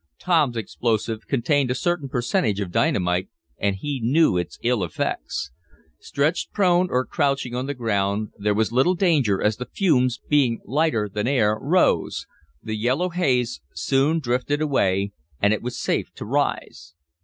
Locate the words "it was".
15.53-15.77